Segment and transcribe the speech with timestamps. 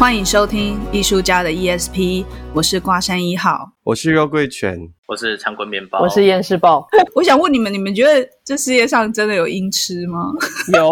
[0.00, 4.78] 欢迎收听艺术家的 ESP，我是挂山一号，我是肉桂犬。
[5.06, 6.88] 我是长棍面包，我是厌世豹。
[7.14, 10.32] 我想问你们，你们觉得这世界上真的有音痴吗？
[10.72, 10.90] 有，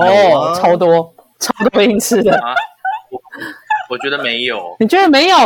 [0.57, 2.37] 超多，超多音痴的。
[2.39, 2.55] 啊、
[3.11, 3.19] 我
[3.89, 4.77] 我觉得没有。
[4.79, 5.37] 你觉得没有？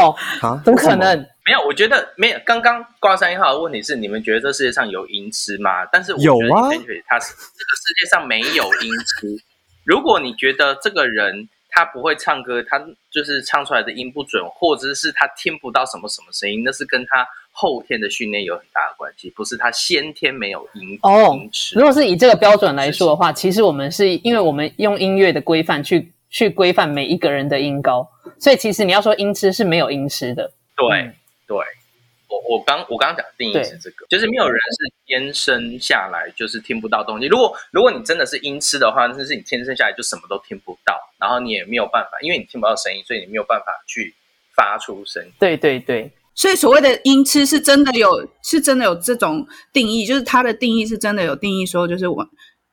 [0.41, 0.60] 啊？
[0.65, 1.16] 怎么可能？
[1.47, 2.38] 没有，我觉得没有。
[2.45, 5.87] 刚刚挂山一号的问题是，你们觉得这世界上有音痴吗？
[5.93, 6.69] 但是我觉得有啊，
[7.07, 9.41] 他是这个世界上没有音痴。
[9.85, 12.79] 如果你觉得这个人他不会唱歌，他
[13.11, 17.27] 就是唱出来的音不准，或者是他听不到什么什么声音，那是跟他。
[17.55, 21.38] 后天的训练有很大的关系，不是他先天没有音哦。
[21.74, 28.09] 如果是以这个标准来说的话，其实我们是因为我们用音乐的规范去去规范每一个人的音高，
[28.39, 30.51] 所以其实你要说音痴是没有音痴的。
[30.74, 31.15] 对、嗯、
[31.46, 31.59] 对，
[32.33, 37.27] 我我刚我刚刚讲的定义是这个，就是没有人是天生下来就是听不到东西。
[37.27, 44.15] 如果如果你真的是音痴的话，那是你天生下来就什么都听不到，然后你也没有办法，因为你听不到声音，所以你没有办法去
[44.57, 45.30] 发出声音。
[45.39, 46.11] 对对对。
[46.35, 48.09] 所以所谓的音痴是真的有，
[48.43, 52.27] 是真的有这种定义，就是它的定义是真的有定义，说就是我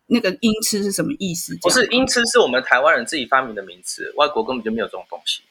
[0.08, 1.58] 那个音痴是什么意思？
[1.62, 5.42] 不是音痴是我们台湾人自己发明的名词，外国根本就没有这种东西。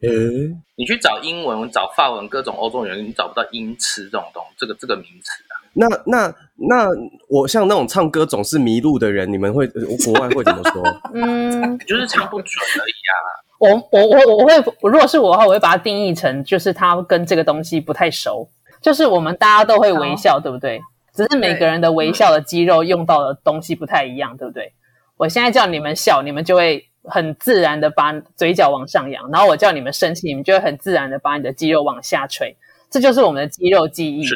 [0.00, 5.58] 呃、嗯，你去找英文、找法文、各种欧洲人，你找不到音痴这种东这个这个名词啊。
[5.74, 6.88] 那那那
[7.28, 10.82] 我像那种唱歌总是迷路的人，你们会国外会怎么说？
[11.14, 13.14] 嗯，就是唱不准而已啊。
[13.58, 18.48] 我我我我会，如果是我的话，我会把它定义成就是他跟这个东西不太熟。
[18.80, 20.80] 就是我们大家都会微笑，对不对？
[21.12, 24.72] 只是每个人的微笑的肌肉用到的东西不太一样，对不对？
[25.16, 32.56] 我现在叫你们笑，你们就会很自然的把嘴角往上扬；然后我叫你们生气，你们就会很自然的把你的肌肉往下垂。
[32.90, 34.26] 这就是我们的肌肉记忆。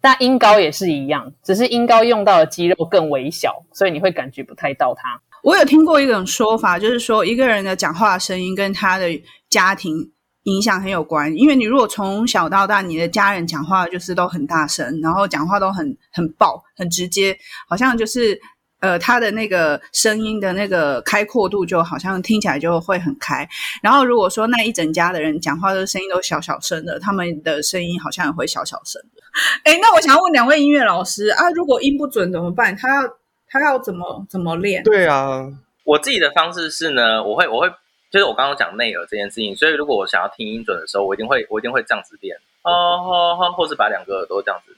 [0.00, 5.20] 但音高也是一样，只是音高用到的肌肉更微小，所以你会感觉不太到它。
[5.44, 9.06] 我有听过一种说法，就是说一个人的讲话声音跟他的
[9.48, 10.10] 家庭
[10.42, 11.32] 影响很有关。
[11.36, 17.36] 因为你如果从小到大，你的家人讲话就是都很大声，然后讲话都很很爆、很直接，
[17.68, 18.40] 好像就是
[18.82, 23.48] 呃他的那个声音的那个开阔度就好像听起来就会很开。
[23.82, 29.22] 然后如果说那一整家的人讲话的声音都小小声的，他们的声音好像也会小小声的。
[29.64, 32.76] 哎，那我想要问两位音乐老师啊，如果音不准怎么办？
[32.76, 33.16] 他要。
[33.54, 34.82] 他要怎么怎么练？
[34.82, 35.46] 对啊，
[35.84, 37.68] 我自己的方式是呢，我会我会
[38.10, 44.74] 就是我刚刚讲内耳这件事情，所以如果我想要听音准的时候，我一定会我一定会这样子练，哦哦哦，或是把两个耳朵这样子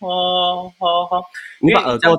[0.00, 1.24] 哦哦哦，
[1.60, 2.12] 你把耳朵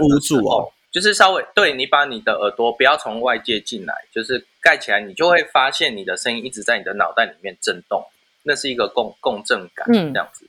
[0.00, 8.04] 捂住哦，就是稍微对，你把你的耳朵不要从外界进来，就是盖起来，你就会发现你的声音一直在你的脑袋里面震动，
[8.42, 10.48] 那是一个共共振感，嗯，这样子。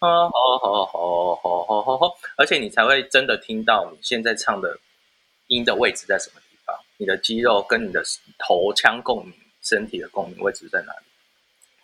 [0.00, 4.78] 哦哦哦哦哦哦哦，而且你才会真的听到你现在唱的
[5.46, 8.02] 音的位置在什么地方，你的肌肉跟你的
[8.38, 9.32] 头腔共鸣，
[9.62, 11.06] 身体的共鸣位置在哪里，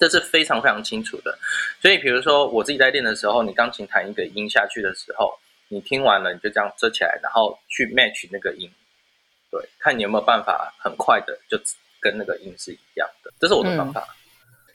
[0.00, 1.38] 这是非常非常清楚的。
[1.81, 5.38] 所以，比如说我自己在练的时候，你钢琴弹一个音下去的时候，
[5.69, 8.69] 你听完了，你就这样遮起来，然后去 match 那个音，
[9.50, 11.56] 对，看你有没有办法很快的就
[12.00, 13.31] 跟那个音是一样的。
[13.38, 14.00] 这是我的方法。
[14.00, 14.16] 嗯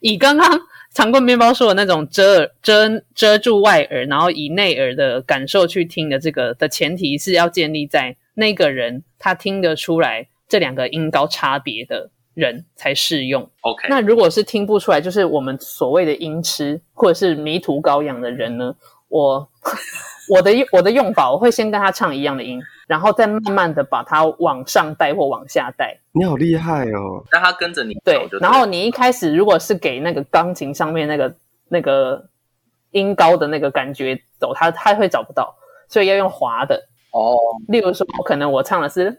[0.02, 0.62] 以刚刚
[0.94, 13.50] 长棍面包说的那种遮耳遮遮住外耳，然后以内耳的感受去听的这个的前提是要建立在那个人他听得出来这两个音高差别的人才适用。
[13.62, 18.76] OK，那如果是听不出来，就是我们所谓的音痴或者是迷途羔羊的人呢？
[19.08, 19.50] 我。
[20.28, 25.96] 我的我的用法，我会先跟他唱一样的音，然后再慢慢的把它往上带或往下带。
[26.14, 27.24] 你好厉害哦！
[27.30, 31.36] 让他跟着你对，然后你一开始如果是给那个钢琴上面那个
[31.70, 32.28] 那个
[32.90, 35.56] 音高的那个感觉走，他他会找不到，
[35.88, 36.76] 所以要用滑的
[37.12, 37.38] 哦。
[37.68, 39.18] 例如说，可能我唱的是啦，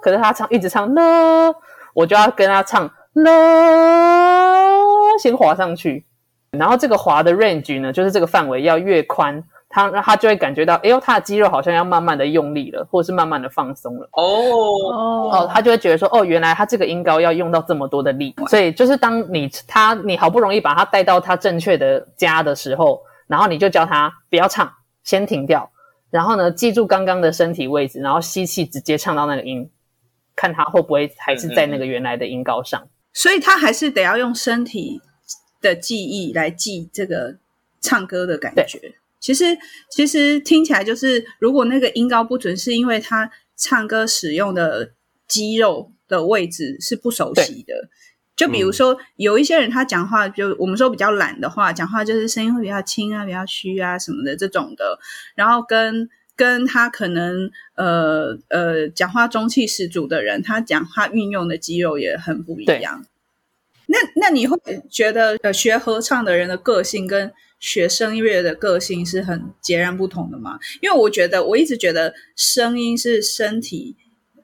[0.00, 1.52] 可是他唱一直唱啦，
[1.98, 3.26] 我就要跟他唱啦，
[5.20, 6.06] 先滑上去，
[6.52, 9.42] 然后这个滑的 range 呢，就是这个范围要越宽。
[9.70, 14.08] 他他就会感觉到，哎呦，他的肌肉好像要慢慢的用力了，或者是慢慢的放松了。
[14.12, 14.22] 哦
[15.30, 18.34] 哦，他就会觉得说，哦，原来他这个音高要用到这么多的力。
[18.48, 24.72] 所以就是当你他你好不容易把他带到他正确的家的时候，然后你就教他不要唱，
[25.02, 25.68] 先停掉，
[26.10, 29.68] 然后呢，记住刚刚的身体位置，然后吸气直接唱到那个音，
[30.38, 32.88] 看他会不会还是在那个原来的音高上。
[33.12, 35.00] 所以他还是得要用身体
[35.60, 37.36] 的记忆来记这个。
[37.80, 38.92] 唱歌的感觉。
[39.20, 39.56] 其实
[39.88, 44.90] 其实听起来就是，如果那个音高不准，是因为他唱歌使用的
[45.28, 47.74] 肌肉的位置是不熟悉的。
[48.34, 54.98] 就比如说，有一些人他讲话，就我们说比较懒的话，讲话就是声音会比较轻啊，比较虚啊什么的这种的。
[55.36, 63.04] 然后跟跟他可能呃呃讲话中气十足的人，他讲话运用的肌肉也很不一样。
[63.86, 64.56] 那那你会
[64.88, 70.58] 觉得呃学合唱的人的个性跟学声乐的个性是很截然不同的吗？
[70.80, 73.96] 因为我觉得我一直觉得声音是身体。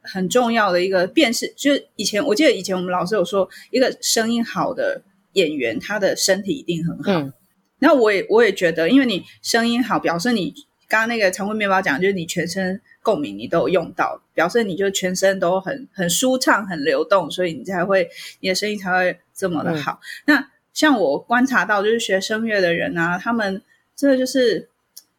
[0.07, 5.01] 很重要的一个辨识，就是以前我记得以前我们老师有说，一个声音好的
[5.33, 7.11] 演员，他的身体一定很好。
[7.11, 7.33] 嗯，
[7.79, 10.53] 然后我也我也觉得，因为你声音好，表示你
[10.95, 18.09] 刚刚那个常规面包讲，就是你全身共鸣你都有用到，表示你就全身都很很舒畅、很流动，所以你才会
[18.39, 19.99] 你的声音才会这么的好。
[20.27, 23.61] 嗯、那像我观察到，就是学声乐的人啊，他们
[23.97, 24.69] 真的就是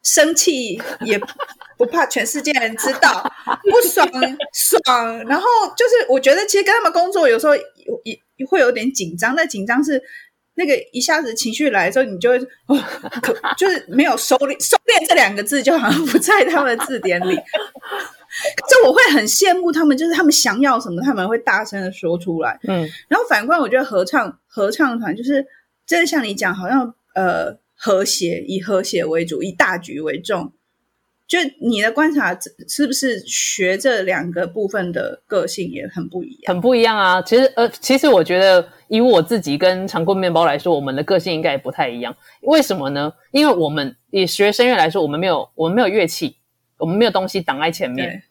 [0.02, 1.20] 生气也。
[1.78, 3.30] 不怕全世界人知道，
[3.70, 4.10] 不爽
[4.54, 5.46] 爽，然后
[5.76, 10.02] 就是我觉得其实跟他们工作有时候也也会有点紧张，那紧张是
[10.56, 12.38] 那个一下子情绪来的时候，你就会
[12.68, 12.78] 哦，
[13.58, 17.36] 就是没有收敛，收敛这两个字就好像不在他们的字典里。
[18.70, 22.60] 就我会很羡慕他们，就是他们想要什么，他们会大声的说出来。
[22.68, 25.46] 嗯，然后反观我觉得合唱合唱团就是
[25.86, 30.52] 真的像你讲，好像呃和谐，以和谐为主，以大局为重。
[31.28, 32.38] 就你的观察，
[32.68, 36.54] 是不是学这两个部分的个性也很不一样？
[36.54, 37.20] 很不一样啊！
[37.24, 42.16] 其实，呃，其实我觉得，以我自己跟长棍面包来说，我们的个性应该也不太一样。
[42.42, 43.12] 为什么呢？
[43.32, 46.38] 因为我们以学声乐来说，我们没有，我们没有乐器，
[46.78, 48.08] 我们没有东西挡在前面。
[48.08, 48.22] 对，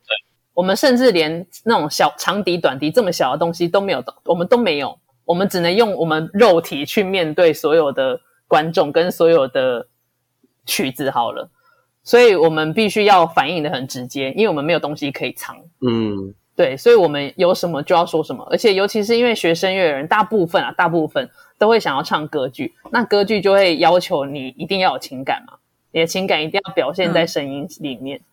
[0.54, 4.96] 我们甚至连那种小长笛、短笛这么小的东西都没有，我们都没有。
[5.24, 9.88] 我们只能用我们肉体去面对所有的观众跟所有的
[10.64, 11.10] 曲子。
[11.10, 11.50] 好了。
[12.04, 15.56] 所以我们必须要反应的很直接，因为我们没有东西可以藏。
[15.80, 21.28] 嗯，对，所以我们有什么就要说什么，而且尤其是因为学声乐的人，大部分啊，大部分
[21.58, 25.54] 都会想要唱歌剧，那歌剧就会要求你一定要有情感嘛，
[25.92, 28.18] 你的情感一定要表现在声音里面。
[28.18, 28.24] 嗯。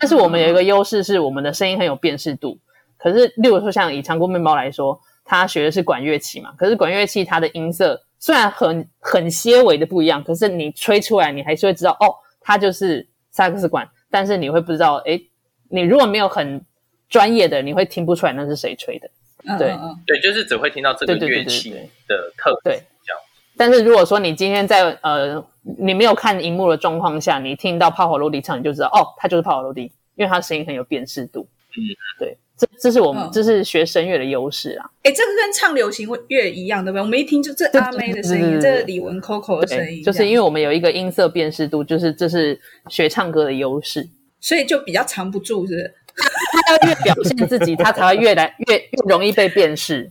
[0.00, 2.56] 但是我们有一个优势是，我们的声音很有辨识度。
[2.96, 12.14] 可是，例如说像以长棍面包来说，他学的是管乐器嘛，可是管乐器它的音色虽然很很些微的不一样，可是你吹出来，你还是会知道哦。
[12.48, 15.22] 它就是萨克斯管，但是你会不知道，诶，
[15.68, 16.64] 你如果没有很
[17.06, 19.10] 专业的，你会听不出来那是谁吹的。
[19.58, 21.72] 对、嗯、对，就是只会听到这个乐器
[22.06, 22.60] 的特色。
[22.64, 23.20] 对，这样。
[23.54, 25.44] 但是如果说你今天在呃，
[25.78, 31.46] 你没有看荧幕的状况下，你听到帕瓦罗蒂唱，你就知道哦，他就是帕瓦罗蒂，因为他声音很有辨识度。
[31.76, 31.84] 嗯，
[32.18, 32.38] 对。
[32.58, 34.90] 这这是我们、哦、这是学声乐的优势啊！
[35.04, 37.02] 哎，这个跟唱流行乐一样，对不对？
[37.02, 44.08] 我们一听就这阿妹的声音，这李玟 Coco 的声音，就是因为我们有一个音色辨识度，就是这是学唱歌的优势，
[44.40, 45.94] 所以就比较藏不住，是不是？
[46.18, 50.10] 他要越表现自己，他才会越来 越越容易被辨识。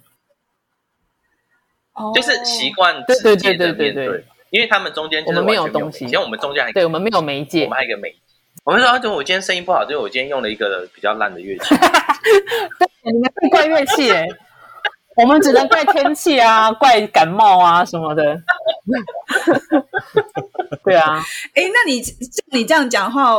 [1.94, 8.18] 哦，就是习惯对对对对对对，因为他们中间我们没有东西，以前我们中间还对我们没有媒介，我们还有一个媒介。
[8.68, 11.74] 我们说，啊，我今天声音不好，就是我今天用了一个比较烂的乐器。
[13.02, 14.28] 你们可以怪乐器哎，
[15.16, 18.38] 我们只能怪天气啊， 怪感冒啊什么的。
[20.84, 21.24] 对啊，
[21.56, 22.04] 哎，那你
[22.52, 23.36] 你这样讲话，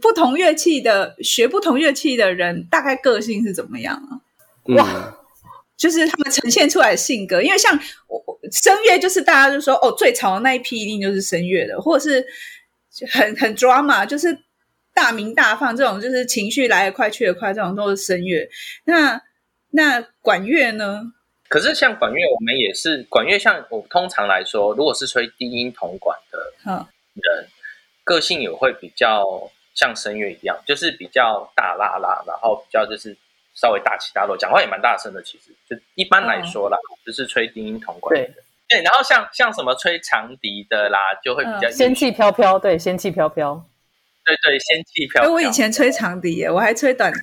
[0.00, 4.24] 不同乐器的学不同乐器的人，大概个性是怎么样啊？
[4.74, 5.12] 哇，嗯，
[5.76, 12.24] 就是他们呈现出来的性格，因为像我声乐，就是大家就说哦，最潮的那一批一定就是声乐的，或者是。
[13.06, 14.38] 很很 drama，就是
[14.94, 18.48] 大鸣大放这种，就是情绪来得快去得快，这种都是声乐。
[18.84, 19.20] 那
[19.70, 21.12] 那管乐呢？
[21.48, 23.38] 可是像管乐，我们也是管乐。
[23.38, 27.48] 像我通常来说，如果是吹低音铜管的人，嗯，
[28.04, 33.16] 个性也会比较像声乐一样，就是比较大啦啦，然后比较就是
[33.54, 35.22] 稍微大起大落，讲话也蛮大声的。
[35.22, 38.42] 其实就一般来说啦，嗯，就是吹低音铜管的。
[38.68, 42.58] 对，然后像像什么吹长笛的啦，就会比较、嗯、仙气飘飘。
[42.58, 43.66] 对，仙气飘飘。
[44.24, 45.32] 对对，仙气飘飘。
[45.32, 47.20] 我以前吹长笛耶，我还吹短笛。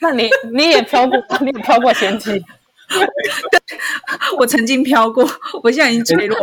[0.00, 2.40] 那你你也飘过，你也飘过仙气。
[4.38, 5.28] 我曾经飘过，
[5.64, 6.38] 我现在已经坠落。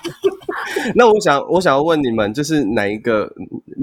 [0.96, 3.30] 那我想，我想要问你们，就是哪一个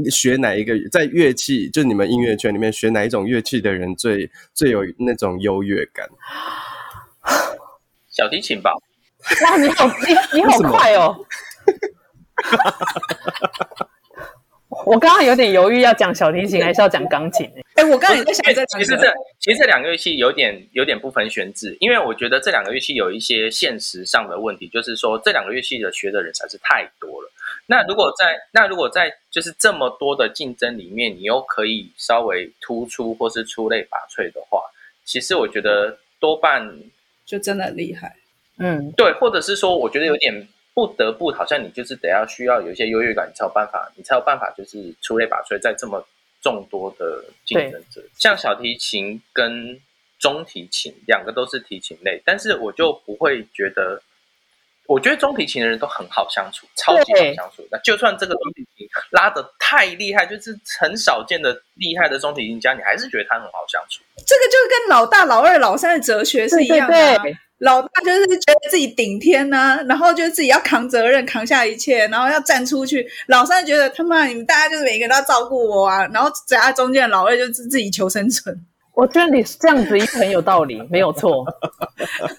[0.10, 6.10] 学哪一个在乐器，就你们音乐圈里面学哪一种乐器的人最最有那种优越感？
[8.10, 8.72] 小提琴吧。
[9.43, 11.17] 哇，你好，你你好快哦！
[14.86, 17.46] 我刚刚有点犹豫，要讲小提琴还是要讲钢琴？
[17.75, 27.31] 哎、欸，我刚刚也在想这，其实这其实这两个乐器有点有点不分轩輊，因为我觉得这两个乐器有一些现实上的问题，就是说这两个乐器的学的人实在是太多了。
[27.65, 34.62] 那如果在那如果在就是这么多的竞争里面，你又可以稍微突出或是出类拔萃的话，
[35.03, 36.79] 其实我觉得多半
[37.25, 38.15] 就真的很厉害。
[38.60, 40.48] 嗯，对，或者是说，我觉得有点。
[40.78, 46.08] 不得不，好像你就是得要需要有一些优越感，你才有办法，你才有办法就是出类拔萃，在这么
[46.40, 49.82] 众多的竞争者，像小提琴跟
[50.20, 54.00] 中提琴两个都是提琴类，但是我就不会觉得，
[54.86, 57.68] 我觉得中提琴的人都很好相处，超级好相处。
[57.72, 64.04] 那就算这个中提琴拉的太厉害，就是很少见的厉害的中提琴家，你还是觉得他很好相处。
[64.28, 67.18] 这个就跟老大、老二、老三的哲学是一样的啊。
[67.18, 73.08] 对对对老大就是觉得自己顶天呐、啊，然后觉得自己要扛责任，扛下一切，然后要站出去。
[73.28, 78.56] 老三觉得他妈你们大家就是每个人都要照顾我啊，然后夹在中间的老二就是自己求生存。
[78.94, 81.46] 我觉得你这样子一很有道理，没有错。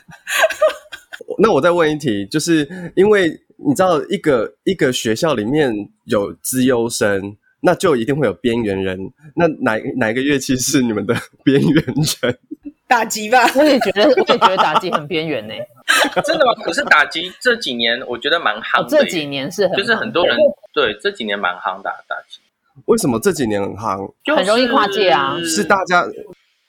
[1.41, 5.73] 那我再问一题，就是因为你知道一个一个学校里面
[6.05, 8.99] 有资优生，那就一定会有边缘人。
[9.35, 11.85] 那哪哪一个乐器是你们的边缘
[12.23, 12.39] 人？
[12.89, 15.55] 打击吧，我也觉得，我也觉得打击很边缘呢。
[16.25, 16.53] 真的吗？
[16.65, 18.87] 可是打击这几年我觉得蛮夯的、哦。
[18.89, 20.37] 这几年是很，就是很多人
[20.73, 22.41] 对这几年蛮夯打打击。
[22.87, 24.13] 为什么这几年很夯？
[24.35, 26.05] 很容易跨界啊，是大家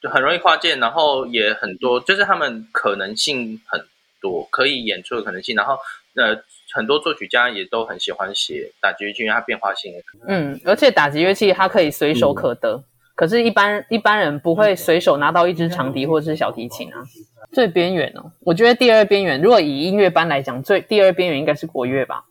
[0.01, 3.85] 就很容易跨界，然后也很多，就是他们可能性很
[4.21, 5.55] 多，可以演出的可能性。
[5.55, 5.77] 然后
[6.15, 6.41] 呃，
[6.73, 10.21] 很多作曲家也都很喜欢写打击乐器，因为它变化性也很。
[10.27, 12.75] 嗯，而且打击乐器它可以随手可得。
[12.75, 12.83] 嗯
[13.19, 17.03] 可是，一般一般人不会随手拿到一支长笛或者是小提琴啊。
[17.51, 22.23] 最边缘哦，我觉得第二边缘，如果以音乐班来讲，最第二边缘应该是国乐吧。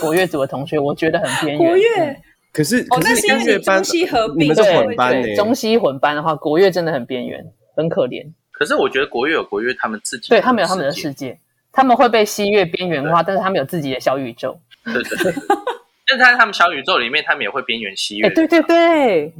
[0.00, 1.68] 国乐组的同学，我觉得很边缘。
[1.68, 2.16] 国乐、嗯，
[2.54, 5.36] 可是哦，那是音乐班，中西合并，你们是混班的。
[5.36, 7.44] 中西混班的话，国乐真的很边缘，
[7.76, 8.24] 很可怜。
[8.50, 11.38] 可是我觉得国乐有国乐他们自己，对他们有他们的世界，
[11.70, 14.58] 他们会被西乐边缘化，但是他们有自己的小宇宙。
[14.84, 15.32] 对对对，
[16.08, 18.30] 但是在他们小宇宙里面，他们也会边缘西乐。
[18.30, 19.30] 对对对。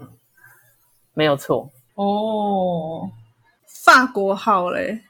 [1.14, 3.08] 没有错哦，
[3.84, 5.00] 法国号嘞，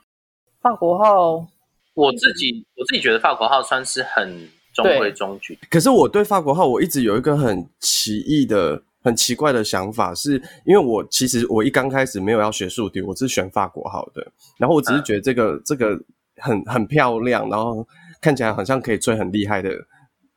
[0.61, 1.47] 法国号，
[1.95, 5.59] 我自己我自己觉得法国号算是很中规中矩。
[5.71, 10.35] 可是我对法国号，我一直有一个很奇异的、很奇怪的想法，是
[10.67, 14.33] 因为我其实我一刚开始没有要学竖笛，我是选法国号的。
[14.59, 15.99] 然后我只是觉得这个、嗯、这个
[16.37, 17.87] 很很漂亮，然后
[18.21, 19.71] 看起来好像可以吹很厉害的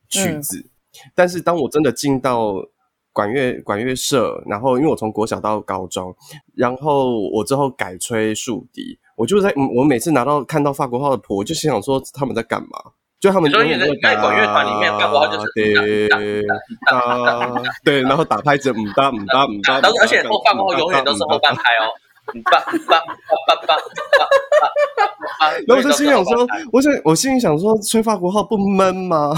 [0.08, 0.58] 曲子。
[0.58, 0.70] 嗯、
[1.14, 2.54] 但是当我真的进到
[3.18, 6.14] 管乐管乐社，然后因为我从国小到高中，
[6.54, 12.78] 然后我之后改吹竖笛，我就在我每次拿到看到法国号的谱，我就心想说他们在干嘛？
[13.18, 16.08] 就他们永远在管乐团里面，法国号就是对
[17.82, 21.90] 对，然后打拍子，唔哒唔哒唔哒，而且后法国号永远都是后半拍哦，
[22.34, 23.10] 唔哒唔哒唔
[23.66, 23.76] 哒
[25.66, 29.34] 然后我就心想说，我想我心里想说，吹法国号不闷吗？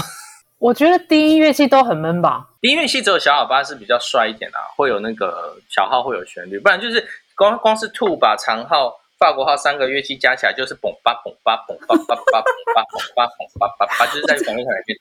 [0.61, 2.47] 我觉得低音乐器都很闷吧。
[2.61, 7.03] 低音乐器只有小喇叭是比较帅一点啊，会有那个小号会有旋律，不然就是
[7.35, 14.97] 光光是 two 把长号、法国号三个乐器加起来就是嘣吧嘣吧嘣吧吧吧嘣吧嘣吧嘣吧吧吧，就是在管乐团里面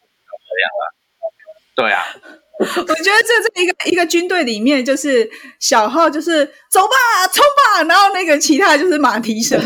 [0.49, 0.97] 这样了。
[1.77, 2.05] 对啊，
[2.61, 9.59] 我觉得这是一个一个军队里面，就是小号就是走吧冲吧，然后那个其他就是马蹄声。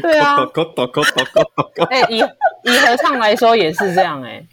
[0.00, 0.38] 对啊，
[1.90, 2.18] 哎，以
[2.62, 4.46] 以合唱来说也是这样哎、欸。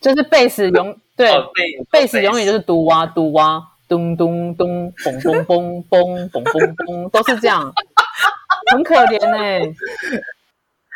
[0.00, 1.32] 就是贝斯永 对
[1.90, 7.72] 贝斯永远就是嘟哇嘟哇咚咚咚嘣嘣嘣嘣嘣嘣嘣，都是这样，
[8.72, 9.74] 很可怜哎、欸。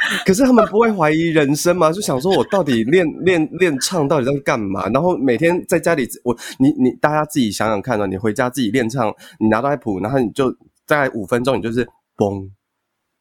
[0.27, 1.91] 可是他们不会怀疑人生吗？
[1.93, 4.89] 就想说我到底练 练练唱到底在干嘛？
[4.91, 10.51] 然后每天在家里，我你你大家自己想想看啊，你回家自己练唱，你拿到一谱，然后你就
[10.87, 11.85] 大概五分钟，你就是
[12.17, 12.49] 嘣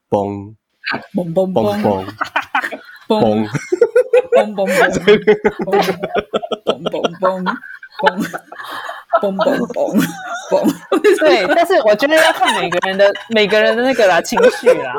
[0.10, 0.54] 嘣
[1.14, 2.06] 嘣嘣嘣嘣嘣。
[3.08, 3.48] 嘣
[4.32, 4.76] 嘣嘣
[6.66, 7.44] 嘣嘣
[8.02, 8.40] 嘣
[9.22, 9.98] 嘣嘣嘣
[10.52, 11.20] 嘣！
[11.20, 14.94] 对，但是我觉得要看每个人的 每个人的那个啦情绪啦，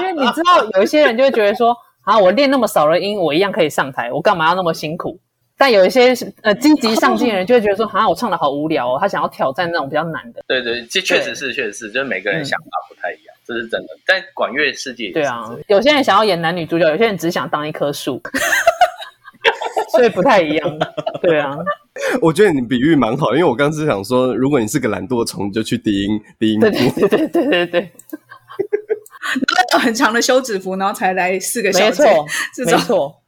[0.00, 5.18] 因为你知道有一些人就会觉得说啊，我练那么少的音，我一样可以上台，我干嘛要那么辛苦？
[5.60, 10.40] 但有一些呃积极上进的人就会觉得说啊，我唱的好无聊哦，他想要挑战那种比较难的。
[10.46, 13.88] 对对，这确实是确实是，就是每个人想法不太一样，这是真的。
[14.06, 18.22] 但管乐世界，对啊，有些人想要演男女主角，有些人只想当一棵树。
[19.92, 20.78] 所以不太一样，
[21.22, 21.56] 对啊。
[22.22, 26.60] 我觉得你比喻蛮好，因为我刚是想说，如果你是个懒惰虫，就去低音低音。
[26.60, 27.92] 对对对对对对对。
[29.70, 32.04] 然后很长的休止符，然后才来四个小节。
[32.04, 32.26] 没错，
[32.64, 33.22] 没错。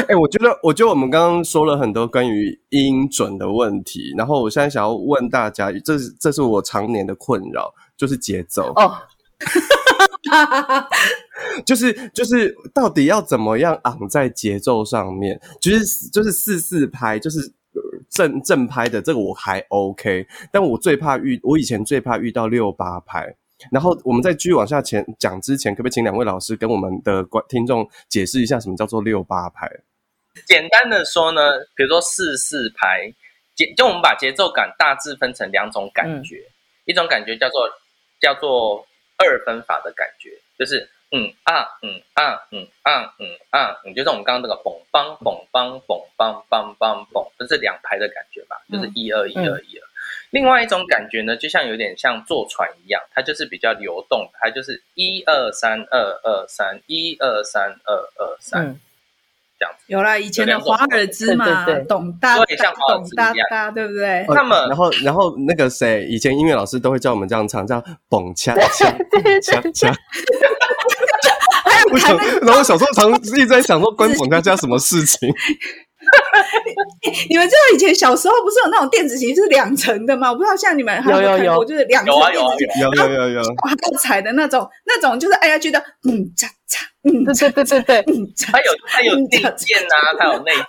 [0.00, 8.94] 哎、欸，我觉得，我觉得我们刚刚说了很多关于音准的问题，然后我现在想要问大家，这是这是我常年的困扰，就是节奏哦，
[11.64, 17.52] 就是就是到底要怎么样昂在节奏上面，就是就是四四拍，就是
[18.10, 23.36] 正正拍的这个我还 OK，但我最怕遇，我以前最怕遇到六八拍。
[23.70, 29.66] 然后我们在继续往下前讲之前，可不可以请两位老师跟我们的观听众解释一下什么叫做六八拍？
[30.46, 31.40] 简单的说呢，
[31.74, 33.10] 比如说四四拍，
[33.54, 36.52] 节就我们把节奏感大致分成两种感觉，嗯、
[36.84, 37.62] 一种感觉叫做
[38.20, 38.86] 叫做
[39.18, 48.56] 二分法的感觉，就是嗯啊嗯啊嗯啊嗯啊嗯，就是我们刚刚那个嘣梆嘣梆嘣梆梆梆嘣，这是两拍的感觉吧？
[48.70, 49.86] 就是一二一二一二。
[50.30, 58.78] 另外一种感觉呢，就像有点像坐船一样，它就是比较流动，它就是一二三二二三一二三二二三
[59.58, 59.84] 这样子。
[59.86, 64.24] 有啦，以前的华尔兹嘛，董大，像懂大大，对不对？
[64.28, 68.90] 那么然后然后那个谁，以前音乐老师都会叫我们这样唱，叫蹦恰 恰
[69.42, 69.94] 恰恰。
[71.64, 75.28] 还有看，然后小时候常一直在想说，关蹦恰恰什么事情？
[77.28, 80.30] 你们知道以前小时候不是有那种电子琴是两层的吗？
[80.30, 88.14] 我不知道像你们有有有看过，就是两层电子琴，有有有有，滑够踩的那种，那种就是哎呀觉得，嗯，嚓嚓，嗯，对对对对对，
[88.46, 90.64] 它有它有内键呐，它有内键，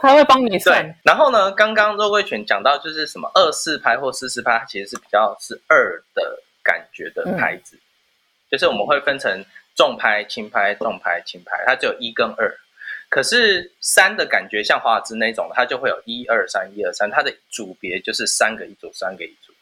[0.00, 0.94] 它会帮你算。
[1.04, 7.78] 然后呢，刚刚肉桂犬讲到就是什么二四拍或四四拍，它其实是比较是二的感觉的拍子，
[8.50, 12.54] 就是我们会分成重拍、轻拍、重拍、轻拍，它只有一跟二。
[13.12, 19.52] 可是三的感觉像华尔兹那种，它就会有一二三一二三，它的组别就是三个一组，三个一组。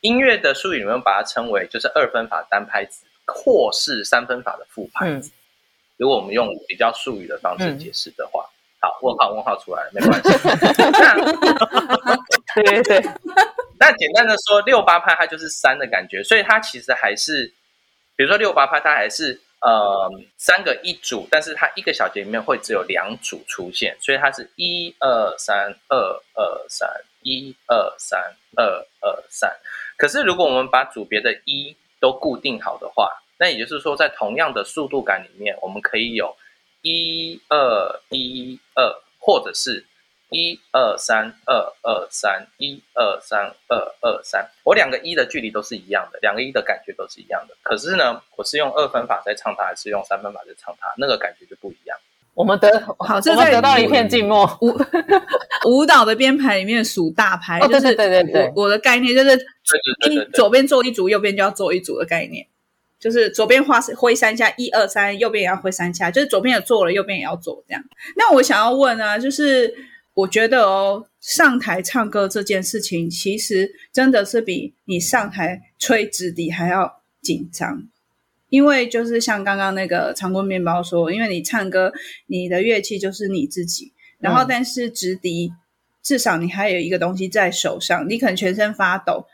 [0.00, 5.28] 音乐的术语里面把它称为就是二分法单拍子，或是三分法的复拍子。
[5.28, 5.32] 嗯、
[5.96, 10.30] 如果我们用比较术语的方式解释的话，嗯、好，问号问号出来了，没关系。
[12.54, 13.02] 对对对。
[13.80, 17.52] 那简单的说，六八拍它就是三的感觉，所以它其实还是，
[18.14, 19.40] 比如说六八拍它还是。
[19.60, 25.96] 呃，三个一组，但是它一个小节里面会只有两组出现，所以它是一二三二
[26.34, 26.88] 二三
[27.22, 28.64] 一二三二
[29.00, 29.54] 二三。
[29.96, 36.34] 可是如果我们把组别的一都固定好的话，那也就是说，在同样的速度感里面，我们可以有
[36.82, 39.84] 一二一二，或者是。
[40.30, 47.56] 一二三二二三一二三二二三，我两个一的距离都是一样的，两个一的感觉都是一样的。
[47.62, 51.98] 可是呢，我是用二分法在唱它，还是用三分法在唱它，那个感觉就不一样。
[52.34, 54.46] 我们得好，这得到了一片静默。
[54.62, 54.78] 舞
[55.68, 59.36] 舞蹈的编排里面数大拍，就是对对对，我的概念就是，
[60.32, 62.46] 左边做一组，右边就要做一组的概念，
[63.00, 67.82] 就是左边画挥三下，一二三，右边也要挥三下，就是左边也做了，右边也要做这样。
[68.16, 69.89] 那我想要问呢，就是。
[70.20, 77.84] 我觉得哦，上台唱歌这件事情，其实真的是比你上台吹直笛还要紧张，
[78.48, 81.92] 因为就是像刚刚那个长棍面包说，因为你唱歌，
[82.26, 85.52] 你的乐器就是你自己，然后但是直笛，
[86.02, 89.26] 至少你还有一个东西在手上，你可能全身发抖，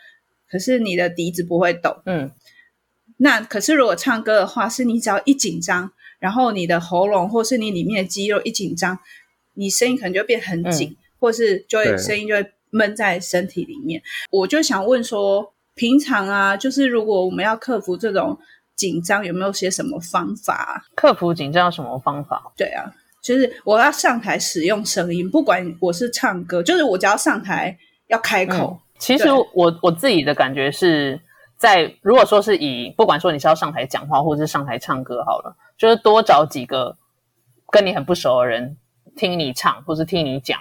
[0.51, 2.03] 可是你的笛子不会抖。
[2.05, 2.31] 嗯，
[3.19, 8.99] 那可是如果唱歌的话，是你只要一紧张，然后你的喉咙或是你里面的肌肉一紧张。
[9.57, 14.01] 你声音可能就会变很紧，嗯、或是就会声音就会闷在身体里面。
[14.31, 18.39] 我就想问说，平常啊，就是如果我们要克服这种
[18.75, 20.85] 紧张，有没有些什么方法？
[20.95, 22.53] 克服紧张有什么方法？
[22.57, 22.85] 对啊，
[23.23, 27.77] 就是我要上台使用声音，不管我是唱歌，就是我只要上台
[28.09, 28.79] 要开口。
[28.79, 31.19] 嗯、其实我我自己的感觉是
[31.57, 36.99] 在，如果说是以不管说你是要上台讲话，或者是上台唱歌好了，就是多找几个
[37.71, 38.77] 跟你很不熟的人。
[39.17, 40.61] 听你唱，或是听你讲，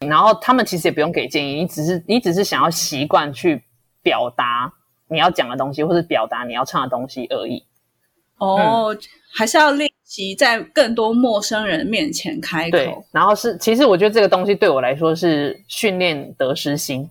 [0.00, 3.64] 然后他们其实也不用给建议，你只是你只是想要习惯去
[4.02, 4.72] 表达
[5.08, 7.64] 你要讲的东西，或是表达你要唱的东西而已。
[8.38, 8.98] 哦，嗯、
[9.32, 12.70] 还是要练习在更多陌生人面前开口。
[12.72, 17.08] 对，然后是，其实我觉得这个东西对我来说是训练得失心，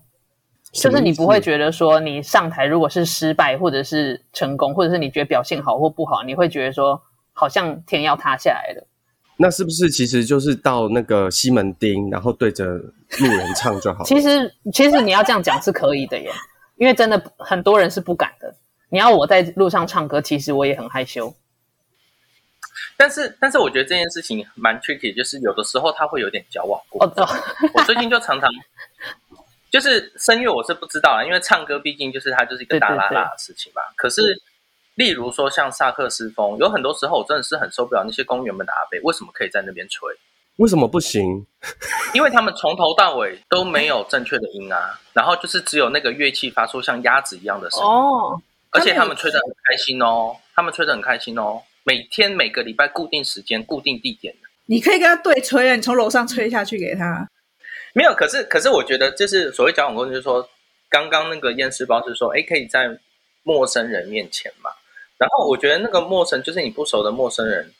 [0.72, 7.00] 就是你不会觉得说你上台如果是失败，或者是成功，或者是你觉得表现好或不好，你会觉得说
[7.32, 8.86] 好像天要塌下来了。
[9.36, 14.04] 那是不是其实就是到那个西门町，然后对着路人唱就好了？
[14.06, 16.30] 其实，其实你要这样讲是可以的耶，
[16.76, 18.54] 因为真的很多人是不敢的。
[18.90, 21.34] 你要我在路上唱歌，其实我也很害羞。
[22.96, 27.24] 但是，但是我觉得这件事情蛮 tricky，就是有的时候他会有点矫枉过正。
[27.24, 27.70] Oh, oh.
[27.74, 28.48] 我最近就常常，
[29.68, 33.82] 就是声乐我是不知道啊，因为唱歌毕竟就是它就是一个大拉拉的事情嘛。
[33.82, 34.42] 对对对，可是。
[34.94, 40.08] 例如说像萨克斯风，有很多时候我真的是很受不了那些公园们的阿伯为什么可以在那边吹？
[40.56, 41.44] 为什么不行？
[42.14, 54.32] 因为他们从头到尾都没有正确的音啊，然后就是只有那个乐器发出像鸭子一样的声音哦，而且他们吹得很开心哦，他们吹得很开心哦，每天每个礼拜固定时间、固定地点。
[54.66, 57.28] 你可以跟他对吹啊，你从楼上吹下去给他。
[57.94, 60.48] 没有，可是可是我觉得就是所谓交往过程，就是说
[60.88, 62.96] 刚刚那个验尸包是说，哎，可以在
[63.42, 64.70] 陌生人面前嘛。
[65.24, 67.72] 然后我觉得那个陌生就是你不熟的陌生人，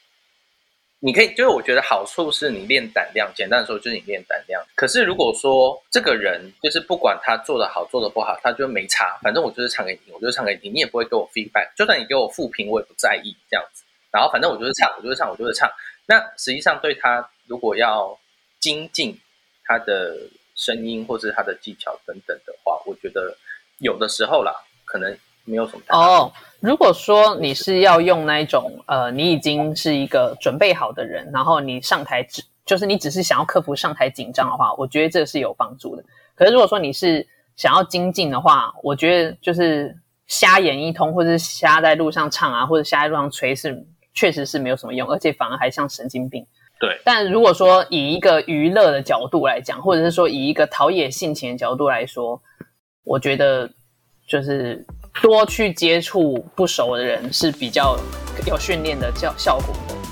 [1.01, 4.65] 你可以就是我觉得好处是你练胆量，简单的说就是你练胆量。
[4.75, 13.85] 可是如果说这个人就是不管他做的好做的不好，他就没差，反正我就是唱给你听，我就是唱给你听，你也不会给我 feedback，就算你给我负评我也不在意这样子。
[14.11, 15.71] 然后反正我就是唱，我就是唱，我就是唱。
[16.07, 18.19] 那实际上对他如果要
[18.59, 19.21] 精进
[19.65, 20.17] 他的
[20.55, 23.37] 声音或者他的技巧等等的话，我觉得
[23.81, 25.15] 有的时候啦，可能。
[25.45, 26.33] 没有什么哦。
[26.61, 36.03] 如果说你是要用那一种，呃，你已经是一个准备好的人，然后你上台只就是你只是想要克服上台紧张的话，我觉得这是有帮助的。
[36.35, 39.95] 可是如果说你是想要精进的话，我觉得就是
[40.27, 46.47] 瞎演一通，或者是瞎在路上唱啊，或者瞎在路上吹是确实是没有什么用，而且反而还像神经病。
[46.81, 46.99] 对。
[47.05, 52.41] 但如果说以一个娱乐的角度来讲，或者是说以一个陶冶性情的角度来说，
[53.05, 53.71] 我觉得
[54.27, 54.83] 就是。
[55.23, 57.99] 多去接触不熟的人是比较
[58.47, 60.04] 有训练的效效果的。